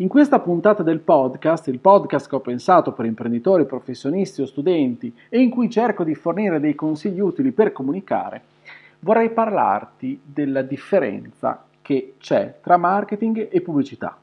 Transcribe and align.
In 0.00 0.08
questa 0.08 0.40
puntata 0.40 0.82
del 0.82 1.00
podcast, 1.00 1.68
il 1.68 1.78
podcast 1.78 2.26
che 2.26 2.34
ho 2.34 2.40
pensato 2.40 2.92
per 2.92 3.04
imprenditori, 3.04 3.66
professionisti 3.66 4.40
o 4.40 4.46
studenti 4.46 5.14
e 5.28 5.42
in 5.42 5.50
cui 5.50 5.68
cerco 5.68 6.04
di 6.04 6.14
fornire 6.14 6.58
dei 6.58 6.74
consigli 6.74 7.20
utili 7.20 7.52
per 7.52 7.72
comunicare, 7.72 8.42
vorrei 9.00 9.28
parlarti 9.28 10.18
della 10.24 10.62
differenza 10.62 11.66
che 11.82 12.14
c'è 12.16 12.60
tra 12.62 12.78
marketing 12.78 13.48
e 13.50 13.60
pubblicità. 13.60 14.16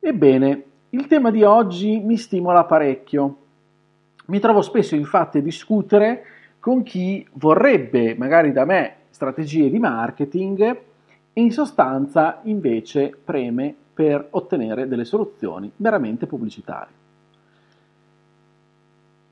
Ebbene, 0.00 0.64
il 0.90 1.06
tema 1.06 1.30
di 1.30 1.44
oggi 1.44 2.00
mi 2.00 2.16
stimola 2.16 2.64
parecchio. 2.64 3.36
Mi 4.26 4.40
trovo 4.40 4.62
spesso 4.62 4.96
infatti 4.96 5.38
a 5.38 5.42
discutere 5.42 6.24
con 6.58 6.82
chi 6.82 7.24
vorrebbe, 7.34 8.16
magari 8.16 8.50
da 8.50 8.64
me, 8.64 9.04
strategie 9.16 9.70
di 9.70 9.78
marketing 9.78 10.60
e 11.32 11.40
in 11.40 11.50
sostanza 11.50 12.40
invece 12.42 13.16
preme 13.24 13.74
per 13.94 14.26
ottenere 14.32 14.86
delle 14.88 15.06
soluzioni 15.06 15.72
meramente 15.76 16.26
pubblicitarie. 16.26 16.94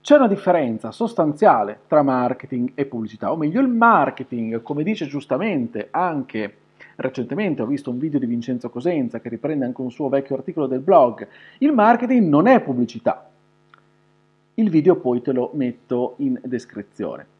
C'è 0.00 0.16
una 0.16 0.26
differenza 0.26 0.90
sostanziale 0.90 1.80
tra 1.86 2.02
marketing 2.02 2.72
e 2.74 2.86
pubblicità, 2.86 3.30
o 3.30 3.36
meglio 3.36 3.60
il 3.60 3.68
marketing, 3.68 4.62
come 4.62 4.84
dice 4.84 5.06
giustamente 5.06 5.88
anche 5.90 6.62
Recentemente 6.96 7.60
ho 7.60 7.66
visto 7.66 7.90
un 7.90 7.98
video 7.98 8.20
di 8.20 8.26
Vincenzo 8.26 8.70
Cosenza 8.70 9.18
che 9.18 9.28
riprende 9.28 9.64
anche 9.64 9.80
un 9.80 9.90
suo 9.90 10.08
vecchio 10.08 10.36
articolo 10.36 10.68
del 10.68 10.78
blog. 10.78 11.26
Il 11.58 11.72
marketing 11.72 12.28
non 12.28 12.46
è 12.46 12.60
pubblicità. 12.60 13.28
Il 14.54 14.70
video 14.70 14.94
poi 14.94 15.20
te 15.20 15.32
lo 15.32 15.50
metto 15.54 16.14
in 16.18 16.38
descrizione. 16.44 17.33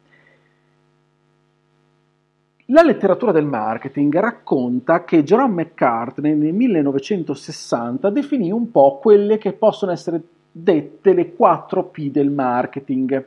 La 2.69 2.81
letteratura 2.81 3.31
del 3.31 3.45
marketing 3.45 4.17
racconta 4.17 5.03
che 5.03 5.23
Jerome 5.23 5.65
McCartney 5.65 6.33
nel 6.33 6.51
1960 6.51 8.09
definì 8.09 8.51
un 8.51 8.71
po' 8.71 8.97
quelle 8.97 9.37
che 9.37 9.53
possono 9.53 9.91
essere 9.91 10.19
dette 10.51 11.13
le 11.13 11.35
4 11.35 11.83
P 11.89 12.09
del 12.09 12.31
marketing, 12.31 13.25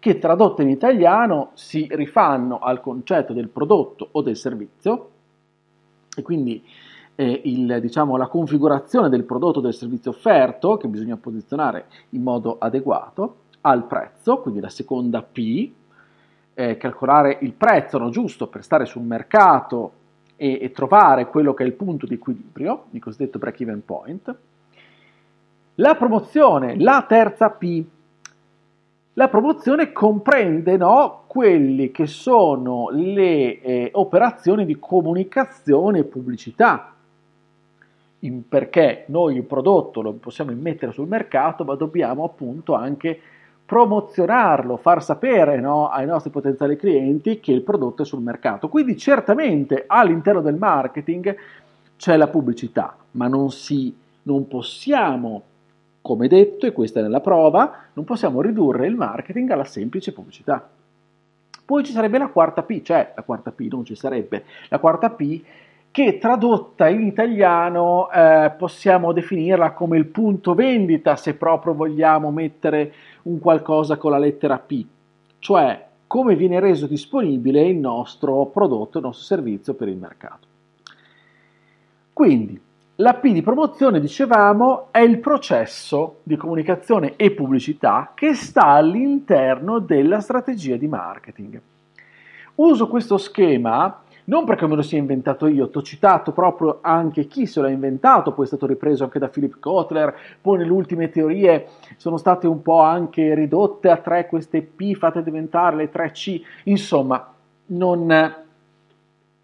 che 0.00 0.18
tradotte 0.18 0.62
in 0.62 0.70
italiano 0.70 1.50
si 1.54 1.86
rifanno 1.92 2.58
al 2.58 2.80
concetto 2.80 3.32
del 3.32 3.50
prodotto 3.50 4.08
o 4.10 4.20
del 4.20 4.36
servizio, 4.36 5.10
e 6.16 6.22
quindi 6.22 6.60
eh, 7.14 7.40
il, 7.44 7.78
diciamo, 7.80 8.16
la 8.16 8.26
configurazione 8.26 9.08
del 9.08 9.22
prodotto 9.22 9.60
o 9.60 9.62
del 9.62 9.74
servizio 9.74 10.10
offerto, 10.10 10.76
che 10.76 10.88
bisogna 10.88 11.16
posizionare 11.16 11.84
in 12.10 12.22
modo 12.24 12.56
adeguato, 12.58 13.36
al 13.60 13.86
prezzo, 13.86 14.38
quindi 14.38 14.58
la 14.58 14.70
seconda 14.70 15.22
P, 15.22 15.70
eh, 16.54 16.76
calcolare 16.76 17.38
il 17.40 17.52
prezzo 17.52 17.98
no, 17.98 18.10
giusto 18.10 18.46
per 18.46 18.62
stare 18.62 18.84
sul 18.84 19.02
mercato 19.02 19.92
e, 20.36 20.58
e, 20.60 20.70
trovare 20.72 21.26
quello 21.26 21.54
che 21.54 21.62
è 21.62 21.66
il 21.66 21.72
punto 21.72 22.06
di 22.06 22.14
equilibrio, 22.14 22.86
il 22.90 23.00
cosiddetto 23.00 23.38
break-even 23.38 23.84
point. 23.84 24.36
La 25.76 25.94
promozione, 25.94 26.78
la 26.78 27.04
terza 27.08 27.50
P, 27.50 27.84
la 29.14 29.28
promozione 29.28 29.92
comprende 29.92 30.76
no, 30.76 31.24
quelle 31.26 31.90
che 31.90 32.06
sono 32.06 32.88
le 32.90 33.60
eh, 33.60 33.90
operazioni 33.92 34.64
di 34.64 34.78
comunicazione 34.78 36.00
e 36.00 36.04
pubblicità, 36.04 36.94
in, 38.20 38.48
perché 38.48 39.04
noi 39.08 39.36
il 39.36 39.42
prodotto 39.44 40.00
lo 40.00 40.12
possiamo 40.12 40.50
immettere 40.50 40.92
sul 40.92 41.08
mercato, 41.08 41.64
ma 41.64 41.74
dobbiamo 41.74 42.24
appunto 42.24 42.74
anche 42.74 43.20
promozionarlo, 43.72 44.76
far 44.76 45.02
sapere 45.02 45.58
no, 45.58 45.88
ai 45.88 46.04
nostri 46.04 46.30
potenziali 46.30 46.76
clienti 46.76 47.40
che 47.40 47.52
il 47.52 47.62
prodotto 47.62 48.02
è 48.02 48.04
sul 48.04 48.20
mercato. 48.20 48.68
Quindi 48.68 48.98
certamente 48.98 49.84
all'interno 49.86 50.42
del 50.42 50.56
marketing 50.56 51.34
c'è 51.96 52.18
la 52.18 52.28
pubblicità, 52.28 52.94
ma 53.12 53.28
non, 53.28 53.50
si, 53.50 53.96
non 54.24 54.46
possiamo 54.46 55.42
come 56.02 56.28
detto, 56.28 56.66
e 56.66 56.72
questa 56.72 57.00
è 57.00 57.02
la 57.04 57.20
prova, 57.20 57.84
non 57.94 58.04
possiamo 58.04 58.42
ridurre 58.42 58.86
il 58.86 58.94
marketing 58.94 59.48
alla 59.48 59.64
semplice 59.64 60.12
pubblicità. 60.12 60.68
Poi 61.64 61.82
ci 61.82 61.92
sarebbe 61.92 62.18
la 62.18 62.28
quarta 62.28 62.62
P, 62.64 62.82
cioè 62.82 63.14
la 63.16 63.22
quarta 63.22 63.52
P 63.52 63.68
non 63.70 63.86
ci 63.86 63.94
sarebbe, 63.94 64.44
la 64.68 64.80
quarta 64.80 65.08
P 65.08 65.42
che 65.92 66.16
tradotta 66.16 66.88
in 66.88 67.02
italiano 67.02 68.10
eh, 68.10 68.50
possiamo 68.56 69.12
definirla 69.12 69.72
come 69.72 69.98
il 69.98 70.06
punto 70.06 70.54
vendita 70.54 71.16
se 71.16 71.34
proprio 71.34 71.74
vogliamo 71.74 72.30
mettere 72.30 72.94
un 73.24 73.38
qualcosa 73.38 73.98
con 73.98 74.10
la 74.10 74.18
lettera 74.18 74.58
P, 74.58 74.84
cioè 75.38 75.86
come 76.06 76.34
viene 76.34 76.60
reso 76.60 76.86
disponibile 76.86 77.62
il 77.62 77.76
nostro 77.76 78.46
prodotto, 78.46 78.98
il 78.98 79.04
nostro 79.04 79.24
servizio 79.24 79.74
per 79.74 79.88
il 79.88 79.96
mercato. 79.96 80.46
Quindi, 82.12 82.60
la 82.96 83.14
P 83.14 83.32
di 83.32 83.42
promozione, 83.42 84.00
dicevamo, 84.00 84.88
è 84.92 85.00
il 85.00 85.18
processo 85.18 86.20
di 86.22 86.36
comunicazione 86.36 87.16
e 87.16 87.32
pubblicità 87.32 88.12
che 88.14 88.34
sta 88.34 88.66
all'interno 88.66 89.78
della 89.78 90.20
strategia 90.20 90.76
di 90.76 90.86
marketing. 90.86 91.60
Uso 92.56 92.88
questo 92.88 93.16
schema 93.16 94.02
non 94.24 94.44
perché 94.44 94.66
me 94.66 94.76
lo 94.76 94.82
sia 94.82 94.98
inventato 94.98 95.46
io, 95.46 95.68
ti 95.68 95.78
ho 95.78 95.82
citato 95.82 96.32
proprio 96.32 96.78
anche 96.80 97.26
chi 97.26 97.46
se 97.46 97.60
l'ha 97.60 97.68
inventato, 97.68 98.32
poi 98.32 98.44
è 98.44 98.48
stato 98.48 98.66
ripreso 98.66 99.04
anche 99.04 99.18
da 99.18 99.28
Philip 99.28 99.58
Kotler, 99.58 100.14
poi 100.40 100.58
nelle 100.58 100.70
ultime 100.70 101.10
teorie 101.10 101.68
sono 101.96 102.16
state 102.16 102.46
un 102.46 102.62
po' 102.62 102.80
anche 102.80 103.34
ridotte 103.34 103.90
a 103.90 103.96
tre 103.96 104.26
queste 104.26 104.62
P, 104.62 104.94
fatte 104.94 105.22
diventare 105.22 105.76
le 105.76 105.90
tre 105.90 106.10
C, 106.12 106.40
insomma, 106.64 107.32
non, 107.66 108.34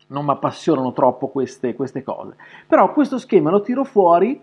non 0.06 0.25
mi 0.25 0.31
appassionano 0.31 0.93
troppo 0.93 1.28
queste, 1.28 1.75
queste 1.75 2.03
cose. 2.03 2.37
Però 2.67 2.93
questo 2.93 3.19
schema 3.19 3.50
lo 3.50 3.61
tiro 3.61 3.84
fuori 3.84 4.41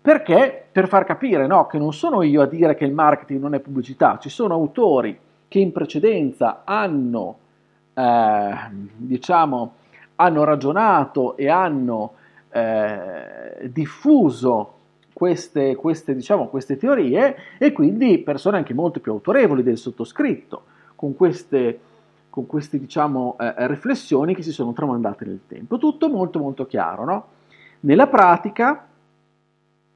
perché 0.00 0.66
per 0.72 0.88
far 0.88 1.04
capire 1.04 1.46
no, 1.46 1.66
che 1.66 1.76
non 1.76 1.92
sono 1.92 2.22
io 2.22 2.40
a 2.40 2.46
dire 2.46 2.74
che 2.74 2.84
il 2.84 2.94
marketing 2.94 3.40
non 3.40 3.54
è 3.54 3.60
pubblicità, 3.60 4.18
ci 4.18 4.30
sono 4.30 4.54
autori 4.54 5.18
che 5.48 5.58
in 5.58 5.72
precedenza 5.72 6.62
hanno, 6.64 7.36
eh, 7.98 8.54
diciamo, 8.96 9.72
hanno 10.16 10.44
ragionato 10.44 11.36
e 11.36 11.48
hanno 11.48 12.12
eh, 12.50 13.68
diffuso 13.70 14.74
queste, 15.12 15.74
queste, 15.74 16.14
diciamo, 16.14 16.46
queste 16.46 16.76
teorie 16.76 17.36
e 17.58 17.72
quindi 17.72 18.18
persone 18.18 18.58
anche 18.58 18.72
molto 18.72 19.00
più 19.00 19.10
autorevoli 19.12 19.64
del 19.64 19.78
sottoscritto 19.78 20.62
con 20.94 21.16
queste 21.16 21.80
con 22.30 22.46
queste 22.46 22.78
diciamo, 22.78 23.36
eh, 23.40 23.66
riflessioni 23.66 24.32
che 24.32 24.42
si 24.42 24.52
sono 24.52 24.72
tramandate 24.72 25.24
nel 25.24 25.40
tempo. 25.48 25.76
Tutto 25.76 26.08
molto 26.08 26.38
molto 26.38 26.66
chiaro, 26.66 27.04
no? 27.04 27.26
Nella 27.80 28.06
pratica, 28.06 28.86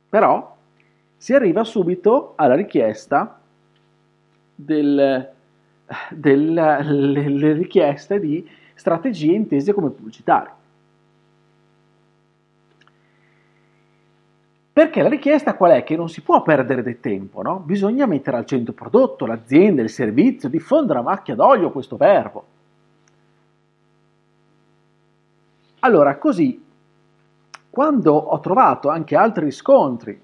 però, 0.08 0.56
si 1.16 1.34
arriva 1.34 1.62
subito 1.62 2.32
alla 2.34 2.56
richiesta 2.56 3.38
del, 4.56 5.30
delle 6.10 7.52
richieste 7.52 8.20
di 8.20 8.48
strategie 8.74 9.32
intese 9.32 9.72
come 9.72 9.90
pubblicitarie. 9.90 10.60
Perché 14.72 15.02
la 15.02 15.10
richiesta 15.10 15.54
qual 15.54 15.72
è? 15.72 15.84
Che 15.84 15.96
non 15.96 16.08
si 16.08 16.22
può 16.22 16.40
perdere 16.42 16.82
del 16.82 16.98
tempo, 16.98 17.42
no? 17.42 17.58
Bisogna 17.58 18.06
mettere 18.06 18.38
al 18.38 18.46
centro 18.46 18.72
il 18.72 18.78
prodotto, 18.78 19.26
l'azienda, 19.26 19.82
il 19.82 19.90
servizio, 19.90 20.48
diffondere 20.48 21.00
a 21.00 21.02
macchia 21.02 21.34
d'olio 21.34 21.70
questo 21.70 21.96
verbo. 21.96 22.44
Allora, 25.80 26.16
così, 26.16 26.64
quando 27.68 28.14
ho 28.14 28.40
trovato 28.40 28.88
anche 28.88 29.14
altri 29.14 29.44
riscontri, 29.44 30.18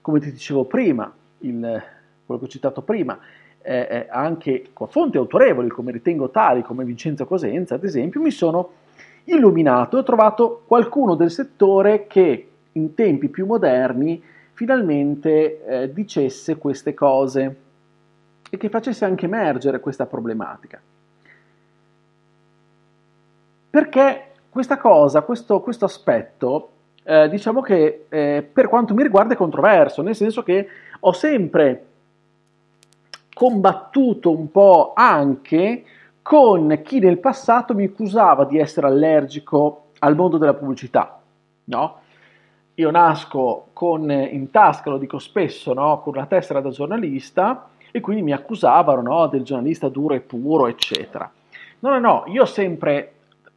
come 0.00 0.18
ti 0.18 0.32
dicevo 0.32 0.64
prima, 0.64 1.12
il, 1.38 1.82
quello 2.32 2.38
che 2.38 2.44
ho 2.44 2.48
citato 2.48 2.82
prima, 2.82 3.18
eh, 3.60 3.86
eh 3.90 4.06
anche 4.10 4.70
con 4.72 4.88
fonti 4.88 5.16
autorevoli, 5.16 5.68
come 5.68 5.92
ritengo 5.92 6.30
tali, 6.30 6.62
come 6.62 6.84
Vincenzo 6.84 7.26
Cosenza, 7.26 7.74
ad 7.74 7.84
esempio, 7.84 8.20
mi 8.20 8.30
sono 8.30 8.70
illuminato 9.24 9.96
e 9.96 10.00
ho 10.00 10.04
trovato 10.04 10.62
qualcuno 10.66 11.14
del 11.14 11.30
settore 11.30 12.06
che 12.06 12.48
in 12.72 12.94
tempi 12.94 13.28
più 13.28 13.46
moderni 13.46 14.22
finalmente 14.54 15.64
eh, 15.64 15.92
dicesse 15.92 16.56
queste 16.56 16.94
cose 16.94 17.56
e 18.50 18.56
che 18.56 18.68
facesse 18.68 19.04
anche 19.04 19.26
emergere 19.26 19.80
questa 19.80 20.06
problematica. 20.06 20.80
Perché 23.70 24.26
questa 24.50 24.76
cosa, 24.76 25.22
questo, 25.22 25.60
questo 25.60 25.86
aspetto, 25.86 26.70
eh, 27.04 27.28
diciamo 27.28 27.62
che 27.62 28.04
eh, 28.08 28.46
per 28.52 28.68
quanto 28.68 28.94
mi 28.94 29.02
riguarda 29.02 29.32
è 29.32 29.36
controverso, 29.36 30.02
nel 30.02 30.14
senso 30.14 30.42
che 30.42 30.68
ho 31.00 31.12
sempre 31.12 31.86
combattuto 33.42 34.30
un 34.30 34.52
po' 34.52 34.92
anche 34.94 35.82
con 36.22 36.80
chi 36.84 37.00
nel 37.00 37.18
passato 37.18 37.74
mi 37.74 37.86
accusava 37.86 38.44
di 38.44 38.56
essere 38.56 38.86
allergico 38.86 39.86
al 39.98 40.14
mondo 40.14 40.38
della 40.38 40.54
pubblicità, 40.54 41.18
no? 41.64 41.96
Io 42.74 42.90
nasco 42.92 43.70
con 43.72 44.08
in 44.08 44.48
tasca, 44.52 44.90
lo 44.90 44.96
dico 44.98 45.18
spesso, 45.18 45.72
no? 45.74 46.02
con 46.02 46.14
una 46.14 46.26
tessera 46.26 46.60
da 46.60 46.70
giornalista 46.70 47.66
e 47.90 47.98
quindi 48.00 48.22
mi 48.22 48.30
accusavano 48.30 49.02
no? 49.02 49.26
del 49.26 49.42
giornalista 49.42 49.88
duro 49.88 50.14
e 50.14 50.20
puro, 50.20 50.68
eccetera. 50.68 51.28
No, 51.80 51.90
no, 51.90 51.98
no, 51.98 52.22
io 52.28 52.42
ho 52.42 52.46
sempre 52.46 53.12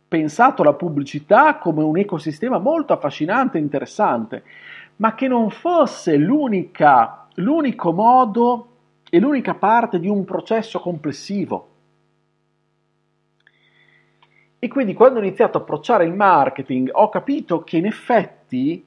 pensato 0.08 0.64
alla 0.64 0.74
pubblicità 0.74 1.58
come 1.58 1.84
un 1.84 1.98
ecosistema 2.00 2.58
molto 2.58 2.92
affascinante 2.94 3.60
e 3.60 3.62
interessante, 3.62 4.44
ma 4.96 5.14
che 5.14 5.28
non 5.28 5.52
fosse 5.52 6.16
l'unico 6.16 7.92
modo 7.92 8.70
e 9.10 9.19
l'unica 9.19 9.54
parte 9.54 10.00
di 10.00 10.07
un 10.07 10.25
processo 10.25 10.80
complessivo. 10.80 11.69
E 14.60 14.68
quindi 14.68 14.94
quando 14.94 15.19
ho 15.19 15.22
iniziato 15.22 15.57
a 15.57 15.62
approcciare 15.62 16.06
il 16.06 16.13
marketing 16.13 16.90
ho 16.92 17.10
capito 17.10 17.63
che 17.63 17.78
in 17.78 17.86
effetti 17.86 18.84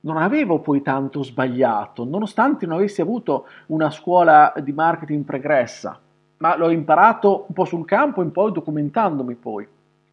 non 0.00 0.18
avevo 0.18 0.60
poi 0.60 0.82
tanto 0.82 1.22
sbagliato, 1.22 2.04
nonostante 2.04 2.66
non 2.66 2.76
avessi 2.76 3.00
avuto 3.00 3.46
una 3.66 3.90
scuola 3.90 4.52
di 4.62 4.72
marketing 4.72 5.24
pregressa, 5.24 5.98
ma 6.38 6.56
l'ho 6.56 6.70
imparato 6.70 7.46
un 7.48 7.54
po' 7.54 7.64
sul 7.64 7.84
campo 7.84 8.20
e 8.20 8.24
un 8.24 8.30
po' 8.30 8.50
documentandomi 8.50 9.34
poi 9.34 9.66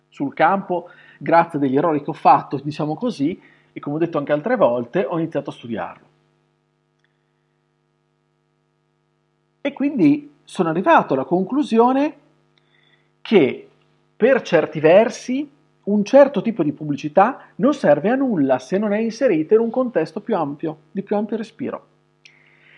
sul 0.09 0.33
campo, 0.33 0.89
grazie 1.17 1.59
agli 1.59 1.75
errori 1.75 2.01
che 2.01 2.11
ho 2.11 2.13
fatto, 2.13 2.59
diciamo 2.63 2.95
così, 2.95 3.39
e 3.73 3.79
come 3.79 3.95
ho 3.95 3.99
detto 3.99 4.19
anche 4.19 4.31
altre 4.31 4.55
volte, 4.55 5.05
ho 5.05 5.17
iniziato 5.17 5.49
a 5.49 5.53
studiarlo. 5.53 6.05
E 9.65 9.71
quindi 9.71 10.29
sono 10.43 10.67
arrivato 10.67 11.13
alla 11.13 11.23
conclusione 11.23 12.17
che 13.21 13.69
per 14.17 14.41
certi 14.41 14.81
versi 14.81 15.49
un 15.83 16.03
certo 16.03 16.41
tipo 16.41 16.63
di 16.63 16.73
pubblicità 16.73 17.45
non 17.55 17.73
serve 17.73 18.09
a 18.09 18.15
nulla 18.15 18.59
se 18.59 18.77
non 18.77 18.91
è 18.91 18.97
inserita 18.97 19.53
in 19.53 19.61
un 19.61 19.69
contesto 19.69 20.19
più 20.19 20.35
ampio, 20.35 20.79
di 20.91 21.01
più 21.01 21.15
ampio 21.15 21.37
respiro. 21.37 21.85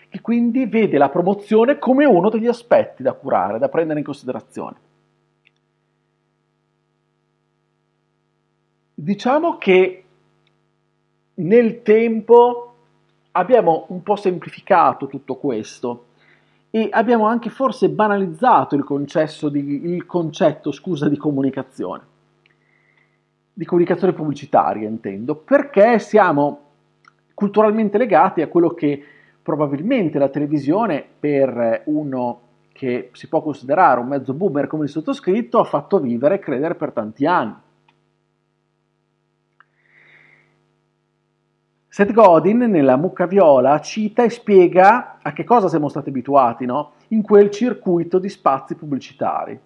E 0.08 0.20
quindi 0.20 0.66
vede 0.66 0.96
la 0.96 1.08
promozione 1.08 1.80
come 1.80 2.04
uno 2.04 2.30
degli 2.30 2.46
aspetti 2.46 3.02
da 3.02 3.14
curare, 3.14 3.58
da 3.58 3.68
prendere 3.68 3.98
in 3.98 4.04
considerazione. 4.04 4.76
Diciamo 8.94 9.58
che 9.58 10.04
nel 11.34 11.82
tempo 11.82 12.74
abbiamo 13.32 13.86
un 13.88 14.04
po' 14.04 14.14
semplificato 14.14 15.08
tutto 15.08 15.34
questo 15.34 16.04
e 16.70 16.88
abbiamo 16.90 17.26
anche 17.26 17.50
forse 17.50 17.88
banalizzato 17.88 18.74
il, 18.74 18.84
di, 19.50 19.92
il 19.92 20.06
concetto 20.06 20.72
scusa, 20.72 21.08
di 21.08 21.16
comunicazione 21.16 22.14
di 23.58 23.64
comunicazione 23.64 24.12
pubblicitaria, 24.12 24.86
intendo, 24.86 25.34
perché 25.34 25.98
siamo 25.98 26.60
culturalmente 27.32 27.96
legati 27.96 28.42
a 28.42 28.48
quello 28.48 28.74
che 28.74 29.02
probabilmente 29.40 30.18
la 30.18 30.28
televisione, 30.28 31.02
per 31.18 31.80
uno 31.86 32.40
che 32.72 33.08
si 33.12 33.28
può 33.28 33.40
considerare 33.40 34.00
un 34.00 34.08
mezzo 34.08 34.34
boomer 34.34 34.66
come 34.66 34.84
il 34.84 34.90
sottoscritto, 34.90 35.58
ha 35.58 35.64
fatto 35.64 35.98
vivere 36.00 36.34
e 36.34 36.38
credere 36.38 36.74
per 36.74 36.92
tanti 36.92 37.24
anni. 37.24 37.54
Seth 41.96 42.12
Godin 42.12 42.58
nella 42.58 42.98
Mucca 42.98 43.24
Viola 43.24 43.80
cita 43.80 44.22
e 44.22 44.28
spiega 44.28 45.16
a 45.22 45.32
che 45.32 45.44
cosa 45.44 45.66
siamo 45.68 45.88
stati 45.88 46.10
abituati 46.10 46.66
no? 46.66 46.92
in 47.08 47.22
quel 47.22 47.50
circuito 47.50 48.18
di 48.18 48.28
spazi 48.28 48.74
pubblicitari 48.74 49.58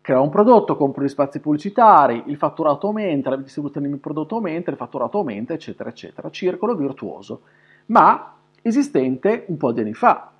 crea 0.00 0.18
un 0.18 0.30
prodotto, 0.30 0.74
compra 0.74 1.04
gli 1.04 1.08
spazi 1.08 1.38
pubblicitari, 1.38 2.22
il 2.28 2.38
fatturato 2.38 2.86
aumenta, 2.86 3.28
la 3.28 3.36
distribuzione 3.36 3.90
del 3.90 3.98
prodotto 3.98 4.36
aumenta, 4.36 4.70
il 4.70 4.78
fatturato 4.78 5.18
aumenta, 5.18 5.52
eccetera, 5.52 5.90
eccetera. 5.90 6.30
Circolo 6.30 6.74
virtuoso, 6.76 7.42
ma 7.86 8.36
esistente 8.62 9.44
un 9.48 9.58
po' 9.58 9.72
di 9.72 9.80
anni 9.80 9.92
fa. 9.92 10.30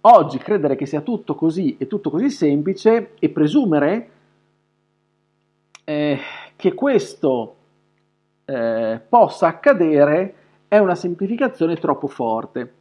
Oggi 0.00 0.38
credere 0.38 0.74
che 0.74 0.86
sia 0.86 1.02
tutto 1.02 1.36
così 1.36 1.76
e 1.76 1.86
tutto 1.86 2.10
così 2.10 2.30
semplice 2.30 3.12
e 3.20 3.28
presumere 3.28 4.08
eh, 5.84 6.18
che 6.56 6.74
questo 6.74 7.54
eh, 8.44 9.00
possa 9.08 9.46
accadere 9.46 10.34
è 10.68 10.78
una 10.78 10.94
semplificazione 10.94 11.76
troppo 11.76 12.06
forte. 12.06 12.72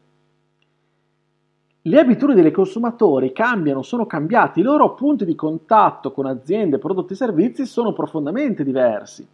Le 1.86 2.00
abitudini 2.00 2.42
dei 2.42 2.52
consumatori 2.52 3.34
cambiano, 3.34 3.82
sono 3.82 4.06
cambiati, 4.06 4.62
i 4.62 4.64
loro 4.64 4.94
punti 4.94 5.26
di 5.26 5.36
contatto 5.36 6.14
con 6.14 6.26
aziende, 6.26 6.78
prodotti 6.78 7.12
e 7.12 7.18
servizi 7.18 7.66
sono 7.66 7.92
profondamente 7.92 8.64
diversi. 8.64 9.28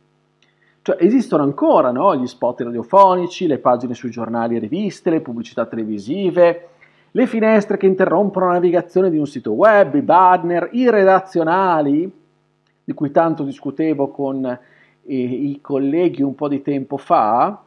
Cioè 0.82 0.98
esistono 1.00 1.44
ancora 1.44 1.92
no? 1.92 2.16
gli 2.16 2.26
spot 2.26 2.62
radiofonici, 2.62 3.46
le 3.46 3.60
pagine 3.60 3.94
sui 3.94 4.10
giornali 4.10 4.56
e 4.56 4.60
riviste, 4.60 5.12
le 5.12 5.22
pubblicità 5.22 5.68
televisive, 5.68 6.70
le 7.12 7.28
finestre 7.28 7.78
che 7.78 7.86
interrompono 7.86 8.48
la 8.48 8.54
navigazione 8.54 9.12
di 9.12 9.20
un 9.20 9.28
sito 9.28 9.52
web, 9.52 9.94
i 9.94 10.02
banner, 10.02 10.70
i 10.72 10.90
redazionali, 10.90 12.12
di 12.84 12.94
cui 12.94 13.12
tanto 13.12 13.44
discutevo 13.44 14.10
con 14.10 14.46
eh, 14.46 14.60
i 15.06 15.60
colleghi 15.62 16.24
un 16.24 16.34
po' 16.34 16.48
di 16.48 16.64
tempo 16.64 16.98
fa, 16.98 17.62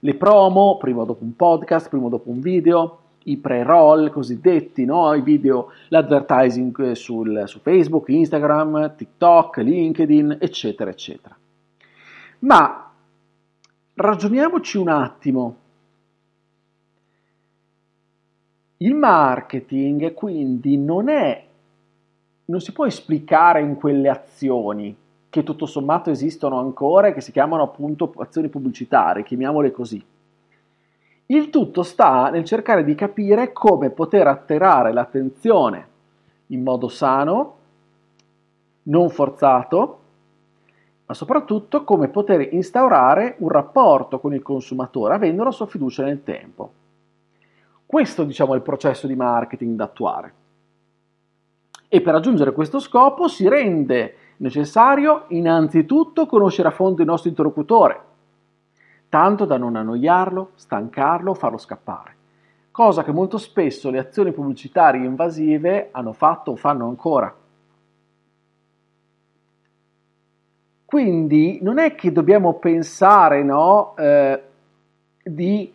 le 0.00 0.14
promo, 0.14 0.76
prima 0.78 1.02
o 1.02 1.04
dopo 1.04 1.24
un 1.24 1.36
podcast, 1.36 1.88
prima 1.88 2.06
o 2.06 2.08
dopo 2.08 2.30
un 2.30 2.40
video, 2.40 2.98
i 3.24 3.36
pre-roll 3.36 4.10
cosiddetti, 4.10 4.84
no? 4.84 5.12
i 5.14 5.22
video, 5.22 5.72
l'advertising 5.88 6.92
sul, 6.92 7.42
su 7.46 7.60
Facebook, 7.60 8.08
Instagram, 8.08 8.94
TikTok, 8.96 9.58
LinkedIn, 9.58 10.38
eccetera, 10.40 10.90
eccetera. 10.90 11.36
Ma 12.40 12.92
ragioniamoci 13.94 14.78
un 14.78 14.88
attimo. 14.88 15.56
Il 18.78 18.94
marketing 18.94 20.14
quindi 20.14 20.78
non 20.78 21.10
è, 21.10 21.46
non 22.46 22.60
si 22.60 22.72
può 22.72 22.86
esplicare 22.86 23.60
in 23.60 23.74
quelle 23.74 24.08
azioni 24.08 24.96
che 25.30 25.42
tutto 25.42 25.64
sommato 25.64 26.10
esistono 26.10 26.58
ancora 26.58 27.08
e 27.08 27.14
che 27.14 27.20
si 27.20 27.32
chiamano 27.32 27.62
appunto 27.62 28.12
azioni 28.18 28.48
pubblicitarie, 28.48 29.22
chiamiamole 29.22 29.70
così 29.70 30.04
il 31.30 31.48
tutto 31.48 31.84
sta 31.84 32.28
nel 32.28 32.44
cercare 32.44 32.82
di 32.82 32.94
capire 32.96 33.52
come 33.52 33.90
poter 33.90 34.26
atterrare 34.26 34.92
l'attenzione 34.92 35.88
in 36.46 36.62
modo 36.62 36.88
sano, 36.88 37.56
non 38.84 39.08
forzato, 39.10 39.98
ma 41.06 41.14
soprattutto 41.14 41.84
come 41.84 42.08
poter 42.08 42.52
instaurare 42.52 43.36
un 43.38 43.48
rapporto 43.48 44.18
con 44.18 44.34
il 44.34 44.42
consumatore 44.42 45.14
avendo 45.14 45.44
la 45.44 45.52
sua 45.52 45.66
fiducia 45.66 46.02
nel 46.02 46.24
tempo. 46.24 46.72
Questo 47.86 48.24
diciamo 48.24 48.54
è 48.54 48.56
il 48.56 48.62
processo 48.62 49.06
di 49.06 49.14
marketing 49.14 49.76
da 49.76 49.84
attuare. 49.84 50.34
E 51.86 52.00
per 52.00 52.12
raggiungere 52.12 52.52
questo 52.52 52.80
scopo 52.80 53.28
si 53.28 53.48
rende 53.48 54.14
necessario 54.40 55.24
innanzitutto 55.28 56.26
conoscere 56.26 56.68
a 56.68 56.72
fondo 56.72 57.02
il 57.02 57.08
nostro 57.08 57.28
interlocutore, 57.28 58.00
tanto 59.08 59.44
da 59.44 59.56
non 59.56 59.76
annoiarlo, 59.76 60.52
stancarlo 60.54 61.32
o 61.32 61.34
farlo 61.34 61.58
scappare, 61.58 62.16
cosa 62.70 63.02
che 63.02 63.12
molto 63.12 63.38
spesso 63.38 63.90
le 63.90 63.98
azioni 63.98 64.32
pubblicitarie 64.32 65.04
invasive 65.04 65.88
hanno 65.92 66.12
fatto 66.12 66.52
o 66.52 66.56
fanno 66.56 66.88
ancora. 66.88 67.34
Quindi 70.84 71.60
non 71.62 71.78
è 71.78 71.94
che 71.94 72.10
dobbiamo 72.10 72.54
pensare 72.54 73.44
no, 73.44 73.94
eh, 73.96 74.42
di 75.22 75.72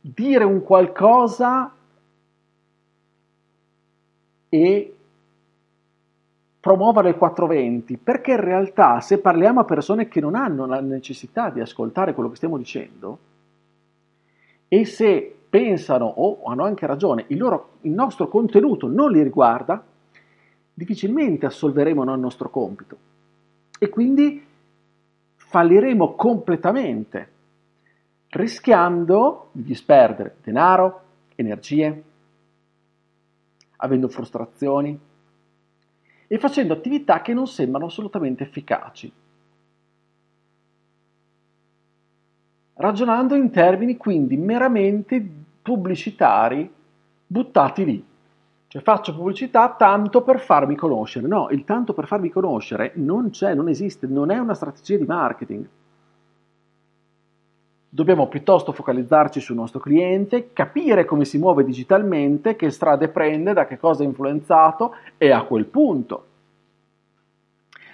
dire 0.00 0.44
un 0.44 0.62
qualcosa 0.62 1.72
e 4.50 4.97
promuovere 6.68 7.08
il 7.08 7.16
420, 7.16 7.96
perché 7.96 8.32
in 8.32 8.40
realtà 8.40 9.00
se 9.00 9.20
parliamo 9.20 9.60
a 9.60 9.64
persone 9.64 10.06
che 10.06 10.20
non 10.20 10.34
hanno 10.34 10.66
la 10.66 10.82
necessità 10.82 11.48
di 11.48 11.60
ascoltare 11.60 12.12
quello 12.12 12.28
che 12.28 12.36
stiamo 12.36 12.58
dicendo, 12.58 13.18
e 14.68 14.84
se 14.84 15.34
pensano 15.48 16.04
o 16.04 16.42
hanno 16.44 16.64
anche 16.64 16.86
ragione, 16.86 17.24
il, 17.28 17.38
loro, 17.38 17.70
il 17.82 17.92
nostro 17.92 18.28
contenuto 18.28 18.86
non 18.86 19.10
li 19.10 19.22
riguarda, 19.22 19.82
difficilmente 20.74 21.46
assolveremo 21.46 22.02
il 22.02 22.20
nostro 22.20 22.50
compito. 22.50 22.96
E 23.78 23.88
quindi 23.88 24.44
falliremo 25.36 26.16
completamente, 26.16 27.28
rischiando 28.28 29.48
di 29.52 29.62
disperdere 29.62 30.36
denaro, 30.42 31.00
energie, 31.34 32.02
avendo 33.76 34.08
frustrazioni, 34.08 35.06
e 36.28 36.38
facendo 36.38 36.74
attività 36.74 37.22
che 37.22 37.32
non 37.32 37.46
sembrano 37.46 37.86
assolutamente 37.86 38.44
efficaci. 38.44 39.10
Ragionando 42.74 43.34
in 43.34 43.50
termini 43.50 43.96
quindi 43.96 44.36
meramente 44.36 45.26
pubblicitari 45.62 46.70
buttati 47.26 47.84
lì. 47.84 48.06
Cioè 48.68 48.82
faccio 48.82 49.16
pubblicità 49.16 49.74
tanto 49.76 50.22
per 50.22 50.38
farmi 50.38 50.76
conoscere. 50.76 51.26
No, 51.26 51.48
il 51.50 51.64
tanto 51.64 51.94
per 51.94 52.06
farmi 52.06 52.28
conoscere 52.28 52.92
non 52.96 53.30
c'è, 53.30 53.54
non 53.54 53.68
esiste, 53.68 54.06
non 54.06 54.30
è 54.30 54.38
una 54.38 54.54
strategia 54.54 54.98
di 54.98 55.06
marketing. 55.06 55.66
Dobbiamo 57.98 58.28
piuttosto 58.28 58.70
focalizzarci 58.70 59.40
sul 59.40 59.56
nostro 59.56 59.80
cliente, 59.80 60.52
capire 60.52 61.04
come 61.04 61.24
si 61.24 61.36
muove 61.36 61.64
digitalmente, 61.64 62.54
che 62.54 62.70
strade 62.70 63.08
prende, 63.08 63.52
da 63.52 63.66
che 63.66 63.76
cosa 63.76 64.04
è 64.04 64.06
influenzato 64.06 64.94
e 65.16 65.32
a 65.32 65.42
quel 65.42 65.64
punto 65.64 66.26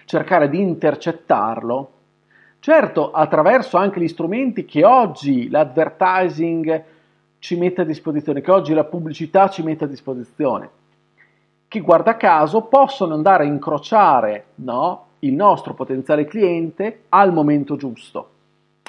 cercare 0.04 0.50
di 0.50 0.60
intercettarlo. 0.60 1.90
Certo, 2.58 3.12
attraverso 3.12 3.78
anche 3.78 3.98
gli 3.98 4.08
strumenti 4.08 4.66
che 4.66 4.84
oggi 4.84 5.48
l'advertising 5.48 6.84
ci 7.38 7.56
mette 7.56 7.80
a 7.80 7.84
disposizione, 7.84 8.42
che 8.42 8.50
oggi 8.50 8.74
la 8.74 8.84
pubblicità 8.84 9.48
ci 9.48 9.62
mette 9.62 9.84
a 9.84 9.88
disposizione, 9.88 10.68
che 11.66 11.80
guarda 11.80 12.18
caso 12.18 12.60
possono 12.64 13.14
andare 13.14 13.44
a 13.44 13.46
incrociare 13.46 14.48
no, 14.56 15.06
il 15.20 15.32
nostro 15.32 15.72
potenziale 15.72 16.26
cliente 16.26 17.04
al 17.08 17.32
momento 17.32 17.76
giusto 17.76 18.32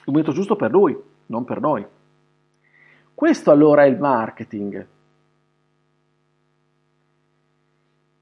il 0.05 0.11
momento 0.11 0.31
giusto 0.31 0.55
per 0.55 0.71
lui, 0.71 0.95
non 1.27 1.45
per 1.45 1.59
noi. 1.59 1.85
Questo 3.13 3.49
allora 3.49 3.83
è 3.83 3.87
il 3.87 3.97
marketing. 3.97 4.87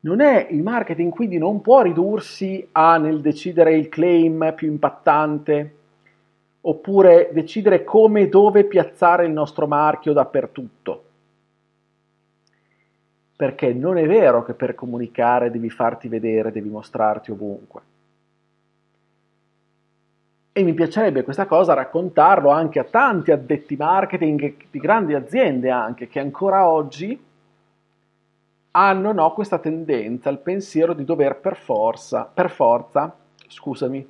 Non 0.02 0.22
è 0.22 0.48
il 0.50 0.62
marketing 0.62 1.12
quindi 1.12 1.38
non 1.38 1.62
può 1.62 1.82
ridursi 1.82 2.68
a 2.74 2.98
nel 2.98 3.22
decidere 3.22 3.75
il 3.75 3.90
claim 3.90 4.54
più 4.56 4.70
impattante 4.70 5.75
oppure 6.62 7.30
decidere 7.34 7.84
come 7.84 8.22
e 8.22 8.30
dove 8.30 8.66
piazzare 8.66 9.25
il 9.25 9.32
nostro 9.32 9.68
marchio 9.68 10.13
dappertutto. 10.13 11.04
Perché 13.36 13.74
non 13.74 13.98
è 13.98 14.06
vero 14.06 14.44
che 14.44 14.54
per 14.54 14.75
comunicare 14.75 15.52
devi 15.52 15.70
farti 15.70 16.08
vedere, 16.08 16.52
devi 16.52 16.70
mostrarti 16.70 17.32
ovunque. 17.32 17.82
E 20.55 20.62
mi 20.62 20.75
piacerebbe 20.75 21.24
questa 21.24 21.48
cosa 21.48 21.74
raccontarlo 21.74 22.51
anche 22.51 22.77
a 22.77 22.83
tanti 22.83 23.31
addetti 23.31 23.75
marketing 23.75 24.69
di 24.69 24.77
grandi 24.77 25.15
aziende 25.15 25.72
anche 25.72 26.07
che 26.07 26.19
ancora 26.19 26.67
oggi 26.69 27.19
hanno 28.75 29.12
no, 29.12 29.33
questa 29.33 29.57
tendenza, 29.57 30.29
il 30.29 30.38
pensiero 30.38 30.93
di 30.93 31.03
dover 31.03 31.39
per 31.39 31.55
forza, 31.55 32.25
per 32.25 32.51
forza, 32.51 33.15
scusami, 33.48 34.10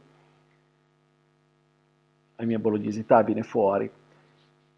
la 2.35 2.45
mia 2.45 2.59
bolognesità 2.59 3.21
viene 3.21 3.43
fuori, 3.43 3.89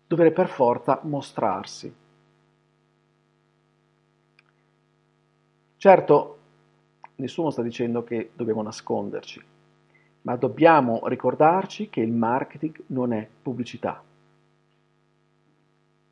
dover 0.05 0.33
per 0.33 0.47
forza 0.47 0.99
mostrarsi. 1.03 1.93
Certo, 5.77 6.37
nessuno 7.15 7.49
sta 7.49 7.61
dicendo 7.61 8.03
che 8.03 8.31
dobbiamo 8.35 8.63
nasconderci, 8.63 9.43
ma 10.25 10.35
dobbiamo 10.35 11.01
ricordarci 11.07 11.89
che 11.89 12.01
il 12.01 12.11
marketing 12.11 12.83
non 12.87 13.13
è 13.13 13.27
pubblicità. 13.41 14.01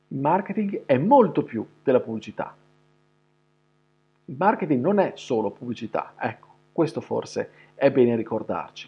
Il 0.09 0.19
marketing 0.19 0.83
è 0.85 0.97
molto 0.97 1.43
più 1.43 1.65
della 1.83 1.99
pubblicità. 1.99 2.55
Il 4.25 4.35
marketing 4.37 4.81
non 4.83 4.99
è 4.99 5.13
solo 5.15 5.49
pubblicità, 5.49 6.13
ecco, 6.17 6.47
questo 6.71 7.01
forse 7.01 7.49
è 7.73 7.89
bene 7.91 8.15
ricordarci. 8.15 8.87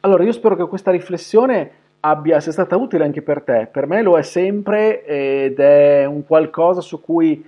Allora, 0.00 0.24
io 0.24 0.32
spero 0.32 0.56
che 0.56 0.66
questa 0.66 0.90
riflessione 0.90 1.72
abbia, 2.00 2.38
sia 2.40 2.52
stata 2.52 2.76
utile 2.76 3.04
anche 3.04 3.22
per 3.22 3.42
te, 3.42 3.66
per 3.70 3.86
me 3.86 4.02
lo 4.02 4.18
è 4.18 4.22
sempre 4.22 5.04
ed 5.04 5.58
è 5.58 6.04
un 6.04 6.26
qualcosa 6.26 6.82
su 6.82 7.00
cui 7.00 7.42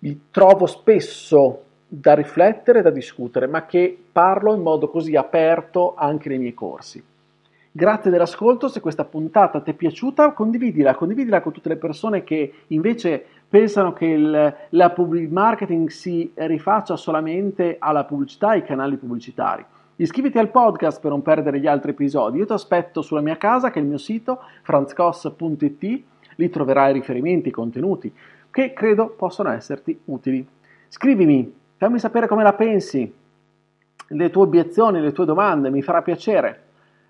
mi 0.00 0.20
trovo 0.32 0.66
spesso 0.66 1.63
da 1.98 2.14
riflettere, 2.14 2.82
da 2.82 2.90
discutere, 2.90 3.46
ma 3.46 3.66
che 3.66 3.96
parlo 4.12 4.54
in 4.54 4.62
modo 4.62 4.88
così 4.88 5.14
aperto 5.14 5.94
anche 5.96 6.28
nei 6.28 6.38
miei 6.38 6.54
corsi. 6.54 7.02
Grazie 7.70 8.10
dell'ascolto, 8.10 8.68
se 8.68 8.80
questa 8.80 9.04
puntata 9.04 9.60
ti 9.60 9.70
è 9.70 9.74
piaciuta 9.74 10.32
condividila, 10.32 10.94
condividila 10.94 11.40
con 11.40 11.52
tutte 11.52 11.68
le 11.68 11.76
persone 11.76 12.22
che 12.22 12.52
invece 12.68 13.24
pensano 13.48 13.92
che 13.92 14.06
il, 14.06 14.56
la 14.68 14.90
pub- 14.90 15.28
marketing 15.28 15.88
si 15.88 16.30
rifaccia 16.34 16.96
solamente 16.96 17.76
alla 17.78 18.04
pubblicità, 18.04 18.50
ai 18.50 18.64
canali 18.64 18.96
pubblicitari. 18.96 19.64
Iscriviti 19.96 20.38
al 20.38 20.50
podcast 20.50 21.00
per 21.00 21.10
non 21.10 21.22
perdere 21.22 21.60
gli 21.60 21.66
altri 21.66 21.92
episodi. 21.92 22.38
Io 22.38 22.46
ti 22.46 22.52
aspetto 22.52 23.02
sulla 23.02 23.20
mia 23.20 23.36
casa, 23.36 23.70
che 23.70 23.78
è 23.78 23.82
il 23.82 23.88
mio 23.88 23.98
sito, 23.98 24.40
franzcos.it, 24.62 26.02
lì 26.36 26.50
troverai 26.50 26.92
riferimenti, 26.92 27.50
contenuti 27.50 28.12
che 28.50 28.72
credo 28.72 29.08
possono 29.08 29.50
esserti 29.50 29.98
utili. 30.04 30.46
Scrivimi 30.86 31.62
Fammi 31.84 31.98
sapere 31.98 32.26
come 32.26 32.42
la 32.42 32.54
pensi, 32.54 33.14
le 34.06 34.30
tue 34.30 34.42
obiezioni, 34.42 35.02
le 35.02 35.12
tue 35.12 35.26
domande, 35.26 35.68
mi 35.68 35.82
farà 35.82 36.00
piacere 36.00 36.62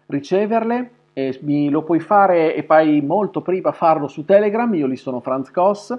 riceverle 0.06 0.90
e 1.12 1.38
mi 1.42 1.70
lo 1.70 1.84
puoi 1.84 2.00
fare 2.00 2.56
e 2.56 2.64
fai 2.64 3.00
molto 3.00 3.40
prima 3.40 3.70
farlo 3.70 4.08
su 4.08 4.24
Telegram, 4.24 4.74
io 4.74 4.88
lì 4.88 4.96
sono 4.96 5.20
Franz 5.20 5.52
Koss, 5.52 5.96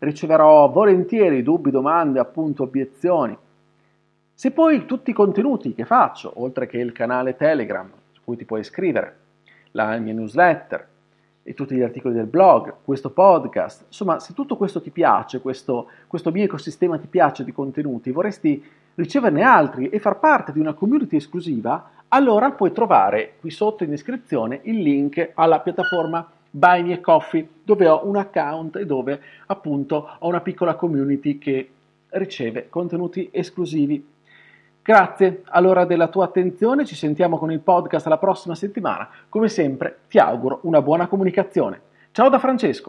riceverò 0.00 0.68
volentieri 0.68 1.42
dubbi, 1.42 1.70
domande, 1.70 2.18
appunto 2.18 2.64
obiezioni. 2.64 3.34
Se 4.34 4.50
poi 4.50 4.84
tutti 4.84 5.08
i 5.08 5.14
contenuti 5.14 5.72
che 5.72 5.86
faccio, 5.86 6.30
oltre 6.42 6.66
che 6.66 6.76
il 6.76 6.92
canale 6.92 7.36
Telegram 7.36 7.90
su 8.10 8.20
cui 8.22 8.36
ti 8.36 8.44
puoi 8.44 8.60
iscrivere, 8.60 9.16
la 9.70 9.96
mia 9.96 10.12
newsletter, 10.12 10.86
e 11.48 11.54
tutti 11.54 11.74
gli 11.74 11.80
articoli 11.80 12.12
del 12.12 12.26
blog, 12.26 12.74
questo 12.84 13.08
podcast, 13.08 13.84
insomma, 13.86 14.18
se 14.18 14.34
tutto 14.34 14.58
questo 14.58 14.82
ti 14.82 14.90
piace, 14.90 15.40
questo, 15.40 15.88
questo 16.06 16.30
mio 16.30 16.44
ecosistema 16.44 16.98
ti 16.98 17.06
piace 17.06 17.42
di 17.42 17.52
contenuti, 17.52 18.10
vorresti 18.10 18.62
riceverne 18.96 19.40
altri 19.40 19.88
e 19.88 19.98
far 19.98 20.18
parte 20.18 20.52
di 20.52 20.60
una 20.60 20.74
community 20.74 21.16
esclusiva, 21.16 21.90
allora 22.08 22.50
puoi 22.50 22.70
trovare 22.72 23.36
qui 23.40 23.50
sotto 23.50 23.82
in 23.82 23.88
descrizione 23.88 24.60
il 24.64 24.82
link 24.82 25.30
alla 25.34 25.60
piattaforma 25.60 26.30
Buy 26.50 26.82
Me 26.82 27.00
Coffee, 27.00 27.48
dove 27.62 27.88
ho 27.88 28.06
un 28.06 28.16
account 28.16 28.76
e 28.76 28.84
dove 28.84 29.18
appunto 29.46 30.16
ho 30.18 30.28
una 30.28 30.42
piccola 30.42 30.74
community 30.74 31.38
che 31.38 31.70
riceve 32.10 32.68
contenuti 32.68 33.30
esclusivi 33.32 34.06
Grazie 34.88 35.42
allora 35.50 35.84
della 35.84 36.08
tua 36.08 36.24
attenzione, 36.24 36.86
ci 36.86 36.94
sentiamo 36.94 37.36
con 37.36 37.52
il 37.52 37.60
podcast 37.60 38.06
la 38.06 38.16
prossima 38.16 38.54
settimana. 38.54 39.06
Come 39.28 39.50
sempre 39.50 39.98
ti 40.08 40.18
auguro 40.18 40.60
una 40.62 40.80
buona 40.80 41.08
comunicazione. 41.08 41.78
Ciao 42.10 42.30
da 42.30 42.38
Francesco! 42.38 42.86